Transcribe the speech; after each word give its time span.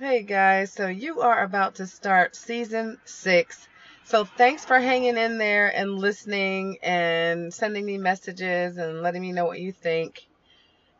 Hey 0.00 0.22
guys, 0.22 0.72
so 0.72 0.86
you 0.86 1.20
are 1.20 1.44
about 1.44 1.74
to 1.74 1.86
start 1.86 2.34
season 2.34 2.98
six. 3.04 3.68
So 4.04 4.24
thanks 4.24 4.64
for 4.64 4.80
hanging 4.80 5.18
in 5.18 5.36
there 5.36 5.68
and 5.68 5.98
listening 5.98 6.78
and 6.82 7.52
sending 7.52 7.84
me 7.84 7.98
messages 7.98 8.78
and 8.78 9.02
letting 9.02 9.20
me 9.20 9.32
know 9.32 9.44
what 9.44 9.60
you 9.60 9.70
think. 9.70 10.26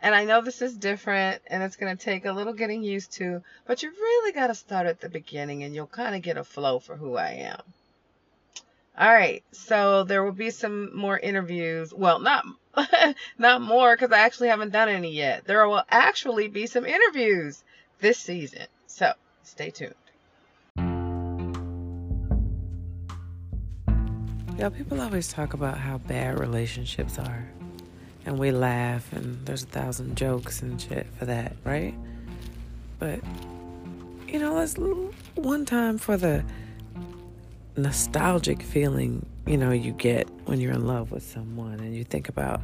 And 0.03 0.15
I 0.15 0.27
know 0.27 0.43
this 0.43 0.61
is 0.61 0.77
different 0.77 1.41
and 1.47 1.63
it's 1.63 1.77
going 1.77 1.97
to 1.97 2.05
take 2.05 2.27
a 2.27 2.33
little 2.33 2.53
getting 2.53 2.83
used 2.83 3.13
to, 3.13 3.43
but 3.67 3.83
you 3.83 3.91
really 3.91 4.33
got 4.33 4.49
to 4.49 4.55
start 4.55 4.87
at 4.87 5.01
the 5.01 5.09
beginning 5.09 5.63
and 5.63 5.75
you'll 5.75 5.87
kind 5.87 6.15
of 6.15 6.21
get 6.21 6.37
a 6.37 6.45
flow 6.45 6.79
for 6.79 6.95
who 6.95 7.17
I 7.17 7.31
am. 7.31 7.63
All 8.99 9.11
right, 9.11 9.43
so 9.53 10.05
there 10.05 10.23
will 10.23 10.33
be 10.33 10.51
some 10.51 10.95
more 10.95 11.19
interviews. 11.19 11.95
Well, 11.95 12.19
not 12.19 12.45
not 13.39 13.63
more 13.63 13.97
because 13.97 14.13
I 14.13 14.19
actually 14.19 14.49
haven't 14.49 14.73
done 14.73 14.91
any 14.91 15.13
yet. 15.13 15.47
There 15.47 15.67
will 15.67 15.83
actually 15.89 16.49
be 16.49 16.67
some 16.67 16.85
interviews 16.85 17.65
this 17.99 18.19
season. 18.19 18.67
So 18.95 19.15
stay 19.43 19.71
tuned. 19.71 19.95
Yeah, 24.59 24.69
people 24.69 25.01
always 25.01 25.29
talk 25.29 25.55
about 25.55 25.79
how 25.79 25.97
bad 25.97 26.39
relationships 26.39 27.19
are. 27.19 27.49
And 28.27 28.39
we 28.39 28.51
laugh, 28.51 29.11
and 29.15 29.47
there's 29.47 29.63
a 29.63 29.67
thousand 29.67 30.19
jokes 30.19 30.61
and 30.61 30.79
shit 30.79 31.07
for 31.19 31.25
that, 31.25 31.57
right? 31.65 31.95
But, 32.99 33.21
you 34.29 34.39
know, 34.39 34.53
let's 34.57 34.77
one 35.37 35.65
time 35.65 35.97
for 35.97 36.19
the 36.19 36.45
nostalgic 37.79 38.63
feeling, 38.63 39.25
you 39.47 39.57
know, 39.57 39.71
you 39.71 39.93
get 39.93 40.29
when 40.45 40.61
you're 40.61 40.75
in 40.75 40.87
love 40.87 41.11
with 41.13 41.23
someone 41.23 41.81
and 41.81 41.97
you 41.97 42.05
think 42.05 42.29
about 42.29 42.61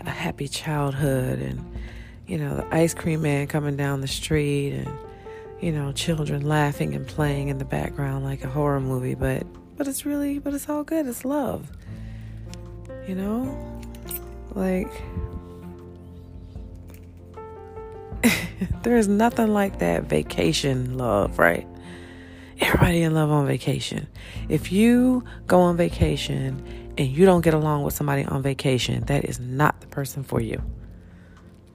a 0.00 0.08
happy 0.08 0.48
childhood 0.48 1.38
and, 1.38 1.62
you 2.26 2.38
know, 2.38 2.56
the 2.56 2.74
ice 2.74 2.94
cream 2.94 3.20
man 3.20 3.46
coming 3.46 3.76
down 3.76 4.00
the 4.00 4.08
street 4.08 4.72
and 4.72 4.88
you 5.60 5.72
know, 5.72 5.92
children 5.92 6.46
laughing 6.46 6.94
and 6.94 7.06
playing 7.06 7.48
in 7.48 7.58
the 7.58 7.64
background 7.64 8.24
like 8.24 8.44
a 8.44 8.48
horror 8.48 8.80
movie, 8.80 9.14
but 9.14 9.46
but 9.76 9.88
it's 9.88 10.04
really 10.04 10.38
but 10.38 10.54
it's 10.54 10.68
all 10.68 10.84
good. 10.84 11.06
It's 11.06 11.24
love. 11.24 11.70
You 13.06 13.14
know? 13.14 13.82
Like 14.54 14.90
there 18.82 18.96
is 18.96 19.08
nothing 19.08 19.48
like 19.48 19.78
that 19.78 20.04
vacation 20.04 20.96
love, 20.98 21.38
right? 21.38 21.66
Everybody 22.60 23.02
in 23.02 23.14
love 23.14 23.30
on 23.30 23.46
vacation. 23.46 24.06
If 24.48 24.72
you 24.72 25.24
go 25.46 25.60
on 25.60 25.76
vacation 25.76 26.62
and 26.96 27.06
you 27.06 27.26
don't 27.26 27.42
get 27.42 27.52
along 27.52 27.82
with 27.82 27.92
somebody 27.92 28.24
on 28.24 28.42
vacation, 28.42 29.04
that 29.04 29.26
is 29.26 29.38
not 29.38 29.80
the 29.82 29.86
person 29.88 30.22
for 30.22 30.40
you. 30.40 30.62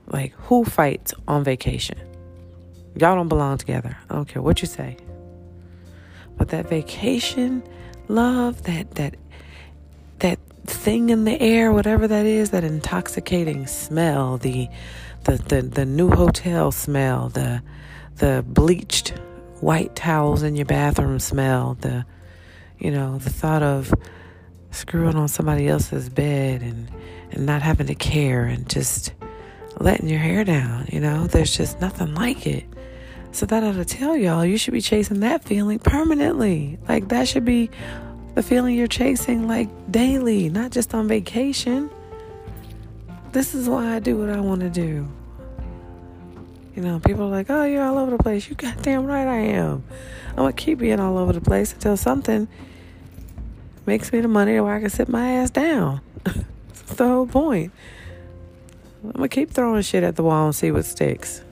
Like, 0.07 0.33
who 0.33 0.65
fights 0.65 1.13
on 1.27 1.43
vacation? 1.43 1.99
Y'all 2.95 3.15
don't 3.15 3.29
belong 3.29 3.57
together. 3.57 3.97
I 4.09 4.15
don't 4.15 4.27
care 4.27 4.41
what 4.41 4.61
you 4.61 4.67
say. 4.67 4.97
But 6.37 6.49
that 6.49 6.69
vacation 6.69 7.63
love, 8.07 8.63
that 8.63 8.95
that 8.95 9.15
that 10.19 10.39
thing 10.65 11.09
in 11.09 11.23
the 11.23 11.39
air, 11.41 11.71
whatever 11.71 12.07
that 12.07 12.25
is, 12.25 12.49
that 12.51 12.63
intoxicating 12.63 13.67
smell, 13.67 14.37
the 14.37 14.67
the 15.23 15.37
the, 15.37 15.61
the 15.61 15.85
new 15.85 16.09
hotel 16.09 16.71
smell, 16.71 17.29
the 17.29 17.61
the 18.17 18.43
bleached 18.47 19.09
white 19.61 19.95
towels 19.95 20.43
in 20.43 20.55
your 20.55 20.65
bathroom 20.65 21.19
smell, 21.19 21.77
the 21.81 22.05
you 22.79 22.91
know, 22.91 23.19
the 23.19 23.29
thought 23.29 23.63
of 23.63 23.93
screwing 24.71 25.15
on 25.15 25.27
somebody 25.27 25.67
else's 25.67 26.09
bed 26.09 26.61
and 26.61 26.89
and 27.31 27.45
not 27.45 27.61
having 27.61 27.87
to 27.87 27.95
care 27.95 28.43
and 28.45 28.67
just 28.67 29.13
letting 29.83 30.09
your 30.09 30.19
hair 30.19 30.43
down, 30.43 30.87
you 30.91 30.99
know, 30.99 31.27
there's 31.27 31.55
just 31.55 31.79
nothing 31.81 32.13
like 32.13 32.45
it. 32.47 32.65
So 33.31 33.45
that 33.45 33.63
ought 33.63 33.73
to 33.73 33.85
tell 33.85 34.17
y'all 34.17 34.45
you 34.45 34.57
should 34.57 34.73
be 34.73 34.81
chasing 34.81 35.21
that 35.21 35.43
feeling 35.43 35.79
permanently. 35.79 36.77
Like 36.87 37.07
that 37.09 37.27
should 37.27 37.45
be 37.45 37.69
the 38.35 38.43
feeling 38.43 38.75
you're 38.75 38.87
chasing 38.87 39.47
like 39.47 39.69
daily, 39.91 40.49
not 40.49 40.71
just 40.71 40.93
on 40.93 41.07
vacation. 41.07 41.89
This 43.31 43.55
is 43.55 43.69
why 43.69 43.95
I 43.95 43.99
do 43.99 44.17
what 44.17 44.29
I 44.29 44.39
want 44.41 44.61
to 44.61 44.69
do. 44.69 45.07
You 46.75 46.81
know, 46.81 46.99
people 46.99 47.25
are 47.25 47.29
like, 47.29 47.49
oh, 47.49 47.63
you're 47.63 47.83
all 47.83 47.97
over 47.97 48.11
the 48.11 48.23
place. 48.23 48.49
You 48.49 48.55
goddamn 48.55 49.05
right 49.05 49.27
I 49.27 49.39
am. 49.39 49.83
I'm 50.29 50.35
going 50.37 50.53
to 50.53 50.61
keep 50.61 50.79
being 50.79 50.99
all 50.99 51.17
over 51.17 51.33
the 51.33 51.41
place 51.41 51.73
until 51.73 51.97
something 51.97 52.47
makes 53.85 54.13
me 54.13 54.21
the 54.21 54.27
money 54.27 54.59
where 54.59 54.73
I 54.73 54.79
can 54.79 54.89
sit 54.89 55.09
my 55.09 55.33
ass 55.33 55.49
down. 55.49 56.01
That's 56.23 56.93
the 56.93 57.07
whole 57.07 57.27
point. 57.27 57.73
I'm 59.03 59.11
to 59.21 59.27
keep 59.29 59.49
throwing 59.49 59.81
shit 59.81 60.03
at 60.03 60.15
the 60.15 60.23
wall 60.23 60.45
and 60.45 60.55
see 60.55 60.71
what 60.71 60.85
sticks. 60.85 61.43